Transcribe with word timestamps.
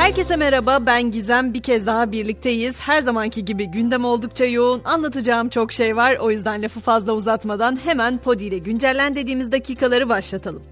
Herkese 0.00 0.36
merhaba 0.36 0.86
ben 0.86 1.10
Gizem 1.10 1.54
bir 1.54 1.62
kez 1.62 1.86
daha 1.86 2.12
birlikteyiz. 2.12 2.80
Her 2.80 3.00
zamanki 3.00 3.44
gibi 3.44 3.66
gündem 3.66 4.04
oldukça 4.04 4.44
yoğun 4.44 4.80
anlatacağım 4.84 5.48
çok 5.48 5.72
şey 5.72 5.96
var. 5.96 6.16
O 6.20 6.30
yüzden 6.30 6.62
lafı 6.62 6.80
fazla 6.80 7.12
uzatmadan 7.12 7.78
hemen 7.84 8.18
Podi 8.18 8.44
ile 8.44 8.58
güncellen 8.58 9.16
dediğimiz 9.16 9.52
dakikaları 9.52 10.08
başlatalım. 10.08 10.62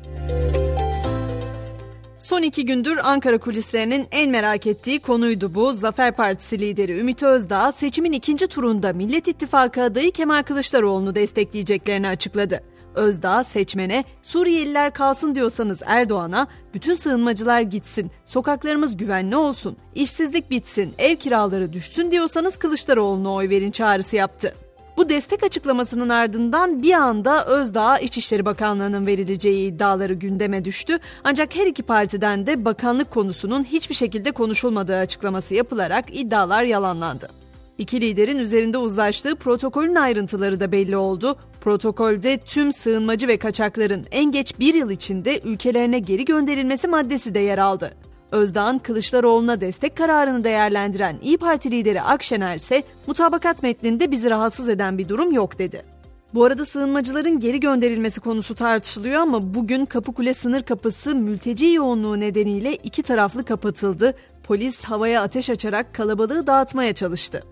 Son 2.19 2.42
iki 2.42 2.67
gündür 2.67 2.99
Ankara 3.03 3.38
kulislerinin 3.38 4.06
en 4.10 4.30
merak 4.30 4.67
ettiği 4.67 5.01
konuydu 5.01 5.54
bu. 5.54 5.72
Zafer 5.72 6.17
Partisi 6.17 6.58
lideri 6.58 6.99
Ümit 6.99 7.22
Özdağ 7.22 7.72
seçimin 7.72 8.13
ikinci 8.13 8.47
turunda 8.47 8.92
Millet 8.92 9.29
İttifakı 9.29 9.83
adayı 9.83 10.13
Kemal 10.13 10.42
Kılıçdaroğlu'nu 10.42 11.15
destekleyeceklerini 11.15 12.08
açıkladı. 12.08 12.63
Özdağ 12.99 13.44
seçmene 13.44 14.04
Suriyeliler 14.22 14.92
kalsın 14.92 15.35
diyorsanız 15.35 15.83
Erdoğan'a 15.87 16.47
bütün 16.74 16.95
sığınmacılar 16.95 17.60
gitsin, 17.60 18.10
sokaklarımız 18.24 18.97
güvenli 18.97 19.37
olsun, 19.37 19.77
işsizlik 19.95 20.51
bitsin, 20.51 20.95
ev 20.98 21.16
kiraları 21.16 21.73
düşsün 21.73 22.11
diyorsanız 22.11 22.57
Kılıçdaroğlu'na 22.57 23.34
oy 23.34 23.48
verin 23.48 23.71
çağrısı 23.71 24.16
yaptı. 24.16 24.55
Bu 24.97 25.09
destek 25.09 25.43
açıklamasının 25.43 26.09
ardından 26.09 26.83
bir 26.83 26.93
anda 26.93 27.47
Özdağ 27.47 27.98
İçişleri 27.98 28.45
Bakanlığı'nın 28.45 29.07
verileceği 29.07 29.69
iddiaları 29.73 30.15
gündeme 30.15 30.65
düştü. 30.65 30.99
Ancak 31.24 31.57
her 31.57 31.66
iki 31.66 31.83
partiden 31.83 32.46
de 32.46 32.65
bakanlık 32.65 33.10
konusunun 33.10 33.65
hiçbir 33.65 33.95
şekilde 33.95 34.33
konuşulmadığı 34.33 34.96
açıklaması 34.96 35.55
yapılarak 35.55 36.05
iddialar 36.12 36.62
yalanlandı. 36.62 37.29
İki 37.78 38.00
liderin 38.00 38.38
üzerinde 38.38 38.78
uzlaştığı 38.78 39.37
protokolün 39.37 39.95
ayrıntıları 39.95 40.60
da 40.60 40.73
belli 40.73 40.96
oldu. 40.96 41.37
Protokolde 41.60 42.38
tüm 42.38 42.73
sığınmacı 42.73 43.28
ve 43.28 43.37
kaçakların 43.37 44.06
en 44.10 44.32
geç 44.32 44.59
bir 44.59 44.74
yıl 44.74 44.91
içinde 44.91 45.41
ülkelerine 45.41 45.98
geri 45.98 46.24
gönderilmesi 46.24 46.88
maddesi 46.88 47.34
de 47.34 47.38
yer 47.38 47.59
aldı. 47.59 47.95
Özdağ'ın 48.32 48.78
Kılıçdaroğlu'na 48.78 49.60
destek 49.60 49.96
kararını 49.96 50.45
değerlendiren 50.45 51.18
İyi 51.23 51.38
Parti 51.38 51.70
lideri 51.70 52.02
Akşener 52.02 52.54
ise 52.54 52.82
mutabakat 53.07 53.62
metninde 53.62 54.10
bizi 54.10 54.30
rahatsız 54.30 54.68
eden 54.68 54.98
bir 54.98 55.09
durum 55.09 55.32
yok 55.32 55.59
dedi. 55.59 55.82
Bu 56.35 56.45
arada 56.45 56.65
sığınmacıların 56.65 57.38
geri 57.38 57.60
gönderilmesi 57.60 58.20
konusu 58.20 58.54
tartışılıyor 58.54 59.20
ama 59.20 59.54
bugün 59.54 59.85
Kapıkule 59.85 60.35
sınır 60.35 60.63
kapısı 60.63 61.15
mülteci 61.15 61.66
yoğunluğu 61.66 62.20
nedeniyle 62.20 62.74
iki 62.76 63.02
taraflı 63.02 63.45
kapatıldı. 63.45 64.14
Polis 64.42 64.84
havaya 64.84 65.22
ateş 65.22 65.50
açarak 65.50 65.94
kalabalığı 65.94 66.46
dağıtmaya 66.46 66.92
çalıştı. 66.92 67.44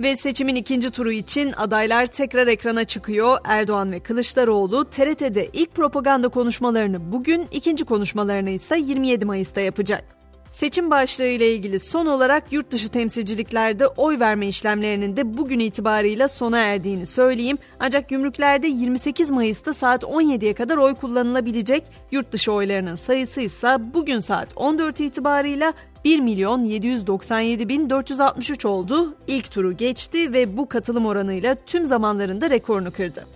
Ve 0.00 0.16
seçimin 0.16 0.54
ikinci 0.54 0.90
turu 0.90 1.12
için 1.12 1.52
adaylar 1.52 2.06
tekrar 2.06 2.46
ekrana 2.46 2.84
çıkıyor. 2.84 3.38
Erdoğan 3.44 3.92
ve 3.92 4.00
Kılıçdaroğlu 4.00 4.90
TRT'de 4.90 5.48
ilk 5.52 5.74
propaganda 5.74 6.28
konuşmalarını 6.28 7.12
bugün, 7.12 7.48
ikinci 7.52 7.84
konuşmalarını 7.84 8.50
ise 8.50 8.78
27 8.78 9.24
Mayıs'ta 9.24 9.60
yapacak. 9.60 10.04
Seçim 10.50 10.90
başlığı 10.90 11.26
ile 11.26 11.54
ilgili 11.54 11.78
son 11.78 12.06
olarak 12.06 12.52
yurt 12.52 12.70
dışı 12.70 12.88
temsilciliklerde 12.88 13.86
oy 13.86 14.20
verme 14.20 14.48
işlemlerinin 14.48 15.16
de 15.16 15.36
bugün 15.36 15.58
itibarıyla 15.58 16.28
sona 16.28 16.58
erdiğini 16.58 17.06
söyleyeyim. 17.06 17.58
Ancak 17.80 18.08
gümrüklerde 18.08 18.68
28 18.68 19.30
Mayıs'ta 19.30 19.72
saat 19.72 20.02
17'ye 20.02 20.54
kadar 20.54 20.76
oy 20.76 20.94
kullanılabilecek. 20.94 21.84
Yurt 22.10 22.32
dışı 22.32 22.52
oylarının 22.52 22.94
sayısı 22.94 23.40
ise 23.40 23.76
bugün 23.94 24.18
saat 24.18 24.48
14 24.56 25.00
itibarıyla 25.00 25.72
1 26.04 26.20
milyon 26.20 26.64
797 26.64 27.68
bin 27.68 27.90
463 27.90 28.64
oldu. 28.64 29.14
İlk 29.26 29.50
turu 29.50 29.76
geçti 29.76 30.32
ve 30.32 30.56
bu 30.56 30.68
katılım 30.68 31.06
oranıyla 31.06 31.56
tüm 31.66 31.84
zamanlarında 31.84 32.50
rekorunu 32.50 32.90
kırdı. 32.90 33.26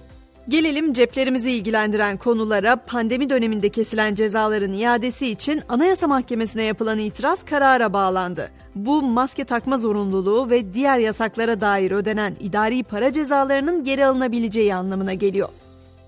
Gelelim 0.49 0.93
ceplerimizi 0.93 1.53
ilgilendiren 1.53 2.17
konulara 2.17 2.77
pandemi 2.77 3.31
döneminde 3.31 3.69
kesilen 3.69 4.15
cezaların 4.15 4.73
iadesi 4.73 5.27
için 5.27 5.63
Anayasa 5.69 6.07
Mahkemesi'ne 6.07 6.63
yapılan 6.63 6.99
itiraz 6.99 7.45
karara 7.45 7.93
bağlandı. 7.93 8.51
Bu 8.75 9.03
maske 9.03 9.45
takma 9.45 9.77
zorunluluğu 9.77 10.51
ve 10.51 10.75
diğer 10.75 10.99
yasaklara 10.99 11.61
dair 11.61 11.91
ödenen 11.91 12.37
idari 12.41 12.83
para 12.83 13.13
cezalarının 13.13 13.85
geri 13.85 14.07
alınabileceği 14.07 14.75
anlamına 14.75 15.15
geliyor. 15.15 15.49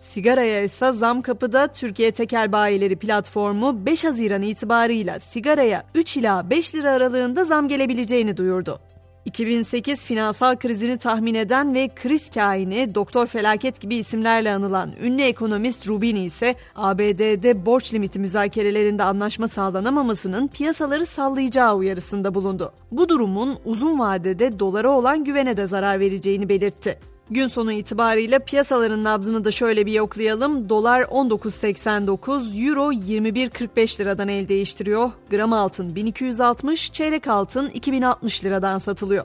Sigaraya 0.06 0.62
ise 0.62 0.92
zam 0.92 1.22
kapıda 1.22 1.66
Türkiye 1.66 2.10
Tekel 2.10 2.52
Bayileri 2.52 2.96
platformu 2.96 3.86
5 3.86 4.04
Haziran 4.04 4.42
itibarıyla 4.42 5.18
sigaraya 5.20 5.84
3 5.94 6.16
ila 6.16 6.50
5 6.50 6.74
lira 6.74 6.92
aralığında 6.92 7.44
zam 7.44 7.68
gelebileceğini 7.68 8.36
duyurdu. 8.36 8.80
2008 9.24 10.04
finansal 10.04 10.56
krizini 10.56 10.98
tahmin 10.98 11.34
eden 11.34 11.74
ve 11.74 11.88
kriz 11.88 12.30
kaini 12.30 12.94
Doktor 12.94 13.26
Felaket 13.26 13.80
gibi 13.80 13.96
isimlerle 13.96 14.52
anılan 14.52 14.92
ünlü 15.02 15.22
ekonomist 15.22 15.88
Rubini 15.88 16.24
ise 16.24 16.54
ABD'de 16.74 17.66
borç 17.66 17.94
limiti 17.94 18.18
müzakerelerinde 18.18 19.02
anlaşma 19.02 19.48
sağlanamamasının 19.48 20.48
piyasaları 20.48 21.06
sallayacağı 21.06 21.76
uyarısında 21.76 22.34
bulundu. 22.34 22.72
Bu 22.92 23.08
durumun 23.08 23.54
uzun 23.64 23.98
vadede 23.98 24.58
dolara 24.58 24.90
olan 24.90 25.24
güvene 25.24 25.56
de 25.56 25.66
zarar 25.66 26.00
vereceğini 26.00 26.48
belirtti. 26.48 27.15
Gün 27.30 27.46
sonu 27.46 27.72
itibariyle 27.72 28.38
piyasaların 28.38 29.04
nabzını 29.04 29.44
da 29.44 29.50
şöyle 29.50 29.86
bir 29.86 29.92
yoklayalım. 29.92 30.68
Dolar 30.68 31.02
19.89, 31.02 32.68
Euro 32.68 32.92
21.45 32.92 34.00
liradan 34.00 34.28
el 34.28 34.48
değiştiriyor. 34.48 35.10
Gram 35.30 35.52
altın 35.52 35.94
1260, 35.94 36.92
çeyrek 36.92 37.28
altın 37.28 37.66
2060 37.66 38.44
liradan 38.44 38.78
satılıyor. 38.78 39.24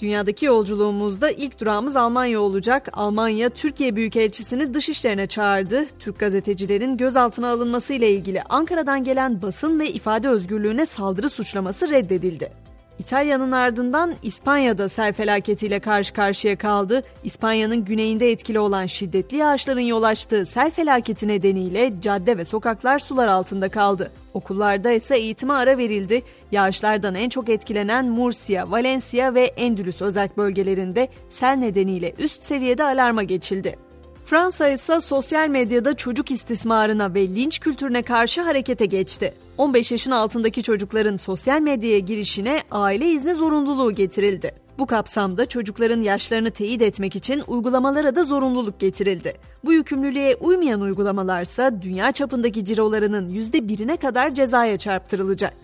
Dünyadaki 0.00 0.46
yolculuğumuzda 0.46 1.30
ilk 1.30 1.60
durağımız 1.60 1.96
Almanya 1.96 2.40
olacak. 2.40 2.88
Almanya, 2.92 3.50
Türkiye 3.50 3.96
Büyükelçisini 3.96 4.74
dışişlerine 4.74 5.26
çağırdı. 5.26 5.86
Türk 5.98 6.18
gazetecilerin 6.18 6.96
gözaltına 6.96 7.48
alınması 7.50 7.94
ile 7.94 8.10
ilgili 8.10 8.42
Ankara'dan 8.42 9.04
gelen 9.04 9.42
basın 9.42 9.80
ve 9.80 9.90
ifade 9.92 10.28
özgürlüğüne 10.28 10.86
saldırı 10.86 11.28
suçlaması 11.28 11.90
reddedildi. 11.90 12.69
İtalya'nın 13.00 13.52
ardından 13.52 14.14
İspanya'da 14.22 14.88
sel 14.88 15.12
felaketiyle 15.12 15.80
karşı 15.80 16.12
karşıya 16.12 16.56
kaldı. 16.56 17.02
İspanya'nın 17.24 17.84
güneyinde 17.84 18.30
etkili 18.30 18.58
olan 18.58 18.86
şiddetli 18.86 19.36
yağışların 19.36 19.80
yol 19.80 20.02
açtığı 20.02 20.46
sel 20.46 20.70
felaketi 20.70 21.28
nedeniyle 21.28 21.92
cadde 22.00 22.38
ve 22.38 22.44
sokaklar 22.44 22.98
sular 22.98 23.28
altında 23.28 23.68
kaldı. 23.68 24.10
Okullarda 24.34 24.90
ise 24.90 25.16
eğitime 25.16 25.52
ara 25.52 25.78
verildi. 25.78 26.22
Yağışlardan 26.52 27.14
en 27.14 27.28
çok 27.28 27.48
etkilenen 27.48 28.08
Murcia, 28.08 28.70
Valencia 28.70 29.34
ve 29.34 29.44
Endülüs 29.44 30.02
özerk 30.02 30.36
bölgelerinde 30.36 31.08
sel 31.28 31.56
nedeniyle 31.56 32.12
üst 32.18 32.42
seviyede 32.42 32.84
alarma 32.84 33.22
geçildi. 33.22 33.89
Fransa 34.30 34.68
ise 34.68 35.00
sosyal 35.00 35.48
medyada 35.48 35.96
çocuk 35.96 36.30
istismarına 36.30 37.14
ve 37.14 37.28
linç 37.28 37.58
kültürüne 37.58 38.02
karşı 38.02 38.40
harekete 38.40 38.86
geçti. 38.86 39.34
15 39.58 39.90
yaşın 39.90 40.10
altındaki 40.10 40.62
çocukların 40.62 41.16
sosyal 41.16 41.60
medyaya 41.60 41.98
girişine 41.98 42.62
aile 42.70 43.06
izni 43.06 43.34
zorunluluğu 43.34 43.94
getirildi. 43.94 44.52
Bu 44.78 44.86
kapsamda 44.86 45.46
çocukların 45.46 46.00
yaşlarını 46.00 46.50
teyit 46.50 46.82
etmek 46.82 47.16
için 47.16 47.42
uygulamalara 47.46 48.16
da 48.16 48.24
zorunluluk 48.24 48.80
getirildi. 48.80 49.34
Bu 49.64 49.72
yükümlülüğe 49.72 50.36
uymayan 50.36 50.80
uygulamalarsa 50.80 51.82
dünya 51.82 52.12
çapındaki 52.12 52.64
cirolarının 52.64 53.28
%1'ine 53.34 53.96
kadar 53.96 54.34
cezaya 54.34 54.78
çarptırılacak. 54.78 55.54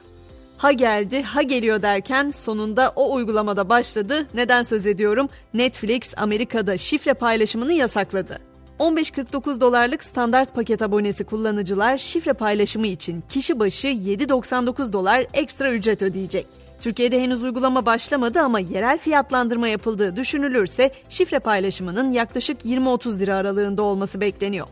Ha 0.59 0.73
geldi, 0.73 1.23
ha 1.23 1.43
geliyor 1.43 1.83
derken 1.83 2.31
sonunda 2.31 2.93
o 2.97 3.15
uygulamada 3.15 3.69
başladı. 3.69 4.27
Neden 4.35 4.63
söz 4.63 4.87
ediyorum? 4.87 5.29
Netflix 5.55 6.15
Amerika'da 6.17 6.77
şifre 6.77 7.15
paylaşımını 7.15 7.73
yasakladı. 7.73 8.56
15.49 8.79 9.61
dolarlık 9.61 10.03
standart 10.03 10.55
paket 10.55 10.83
abonesi 10.83 11.25
kullanıcılar 11.25 11.99
şifre 11.99 12.33
paylaşımı 12.33 12.87
için 12.87 13.25
kişi 13.29 13.59
başı 13.59 13.89
7.99 13.89 14.93
dolar 14.93 15.27
ekstra 15.35 15.73
ücret 15.73 16.03
ödeyecek. 16.03 16.47
Türkiye'de 16.81 17.23
henüz 17.23 17.43
uygulama 17.43 17.87
başlamadı 17.87 18.41
ama 18.41 18.61
yerel 18.61 18.99
fiyatlandırma 18.99 19.69
yapıldığı 19.69 20.17
düşünülürse 20.17 20.91
şifre 21.09 21.39
paylaşımının 21.39 22.11
yaklaşık 22.11 22.65
20-30 22.65 23.19
lira 23.19 23.37
aralığında 23.37 23.83
olması 23.83 24.21
bekleniyor. 24.21 24.67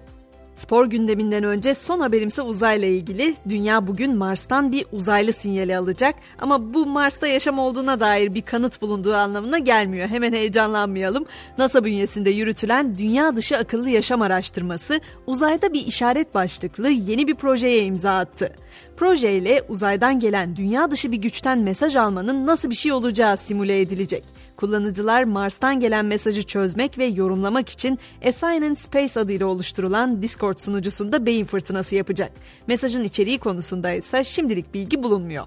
Spor 0.57 0.87
gündeminden 0.87 1.45
önce 1.45 1.75
son 1.75 2.01
haberimse 2.01 2.43
uzayla 2.43 2.89
ilgili. 2.89 3.35
Dünya 3.49 3.87
bugün 3.87 4.17
Mars'tan 4.17 4.73
bir 4.73 4.87
uzaylı 4.93 5.33
sinyali 5.33 5.77
alacak 5.77 6.15
ama 6.39 6.75
bu 6.75 6.87
Mars'ta 6.87 7.27
yaşam 7.27 7.59
olduğuna 7.59 8.01
dair 8.01 8.35
bir 8.35 8.43
kanıt 8.43 8.83
bulunduğu 8.83 9.15
anlamına 9.15 9.59
gelmiyor. 9.59 10.09
Hemen 10.09 10.33
heyecanlanmayalım. 10.33 11.27
NASA 11.59 11.85
bünyesinde 11.85 12.31
yürütülen 12.31 12.99
Dünya 12.99 13.37
Dışı 13.37 13.57
Akıllı 13.57 13.91
Yaşam 13.91 14.23
Araştırması 14.23 15.01
uzayda 15.27 15.73
bir 15.73 15.87
işaret 15.87 16.35
başlıklı 16.35 16.89
yeni 16.89 17.27
bir 17.27 17.35
projeye 17.35 17.85
imza 17.85 18.19
attı. 18.19 18.53
Projeyle 18.97 19.63
uzaydan 19.69 20.21
gelen 20.21 20.57
dünya 20.57 20.91
dışı 20.91 21.13
bir 21.13 21.17
güçten 21.17 21.59
mesaj 21.59 21.97
almanın 21.97 22.47
nasıl 22.47 22.71
bir 22.71 22.75
şey 22.75 22.93
olacağı 22.93 23.37
simüle 23.37 23.81
edilecek. 23.81 24.25
Kullanıcılar 24.57 25.25
Mars'tan 25.25 25.81
gelen 25.81 26.05
mesajı 26.05 26.43
çözmek 26.43 26.99
ve 26.99 27.05
yorumlamak 27.05 27.69
için 27.69 27.99
Assign 28.27 28.75
Space 28.75 29.21
adıyla 29.21 29.47
oluşturulan 29.47 30.23
Discord 30.23 30.59
sunucusunda 30.59 31.27
beyin 31.27 31.45
fırtınası 31.45 31.97
yapacak. 31.97 32.33
Mesajın 32.67 33.05
içeriği 33.05 33.39
konusunda 33.39 33.93
ise 33.93 34.25
şimdilik 34.25 34.75
bilgi 34.75 35.03
bulunmuyor. 35.03 35.47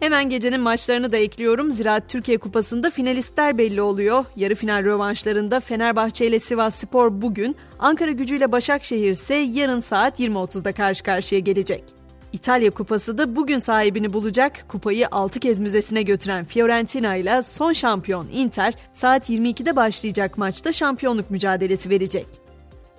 Hemen 0.00 0.30
gecenin 0.30 0.60
maçlarını 0.60 1.12
da 1.12 1.16
ekliyorum. 1.16 1.70
Ziraat 1.70 2.08
Türkiye 2.08 2.38
Kupası'nda 2.38 2.90
finalistler 2.90 3.58
belli 3.58 3.82
oluyor. 3.82 4.24
Yarı 4.36 4.54
final 4.54 4.84
rövanşlarında 4.84 5.60
Fenerbahçe 5.60 6.26
ile 6.26 6.38
Sivas 6.38 6.74
Spor 6.74 7.22
bugün, 7.22 7.56
Ankara 7.78 8.10
gücüyle 8.10 8.52
Başakşehir 8.52 9.10
ise 9.10 9.34
yarın 9.34 9.80
saat 9.80 10.20
20.30'da 10.20 10.72
karşı 10.72 11.02
karşıya 11.02 11.40
gelecek. 11.40 11.99
İtalya 12.32 12.70
Kupası 12.70 13.18
da 13.18 13.36
bugün 13.36 13.58
sahibini 13.58 14.12
bulacak. 14.12 14.64
Kupayı 14.68 15.08
6 15.10 15.40
kez 15.40 15.60
müzesine 15.60 16.02
götüren 16.02 16.44
Fiorentina 16.44 17.16
ile 17.16 17.42
son 17.42 17.72
şampiyon 17.72 18.28
Inter 18.32 18.74
saat 18.92 19.30
22'de 19.30 19.76
başlayacak 19.76 20.38
maçta 20.38 20.72
şampiyonluk 20.72 21.30
mücadelesi 21.30 21.90
verecek. 21.90 22.26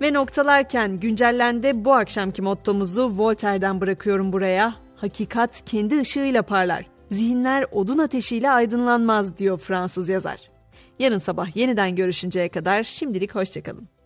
Ve 0.01 0.13
noktalarken 0.13 0.99
güncellendi 0.99 1.85
bu 1.85 1.93
akşamki 1.93 2.41
mottomuzu 2.41 3.11
Voltaire'den 3.17 3.81
bırakıyorum 3.81 4.33
buraya. 4.33 4.75
Hakikat 4.95 5.65
kendi 5.65 5.99
ışığıyla 5.99 6.41
parlar. 6.41 6.85
Zihinler 7.11 7.65
odun 7.71 7.97
ateşiyle 7.97 8.51
aydınlanmaz 8.51 9.37
diyor 9.37 9.57
Fransız 9.57 10.09
yazar. 10.09 10.51
Yarın 10.99 11.17
sabah 11.17 11.55
yeniden 11.55 11.95
görüşünceye 11.95 12.49
kadar 12.49 12.83
şimdilik 12.83 13.35
hoşçakalın. 13.35 14.00